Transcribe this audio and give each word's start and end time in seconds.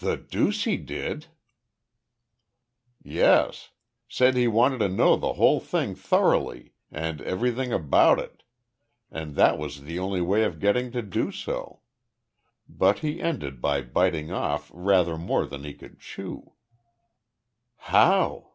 "The 0.00 0.18
deuce 0.18 0.64
he 0.64 0.76
did!" 0.76 1.28
"Yes. 3.02 3.70
Said 4.06 4.36
he 4.36 4.46
wanted 4.46 4.80
to 4.80 4.88
know 4.90 5.16
the 5.16 5.32
whole 5.32 5.60
thing 5.60 5.94
thoroughly, 5.94 6.74
and 6.92 7.22
everything 7.22 7.72
about 7.72 8.18
it, 8.18 8.42
and 9.10 9.34
that 9.36 9.56
was 9.56 9.84
the 9.84 9.98
only 9.98 10.20
way 10.20 10.44
of 10.44 10.60
getting 10.60 10.92
to 10.92 11.00
do 11.00 11.32
so. 11.32 11.80
But 12.68 12.98
he 12.98 13.18
ended 13.18 13.62
by 13.62 13.80
biting 13.80 14.30
off 14.30 14.70
rather 14.74 15.16
more 15.16 15.46
than 15.46 15.64
he 15.64 15.72
could 15.72 16.00
chew." 16.00 16.52
"How?" 17.78 18.52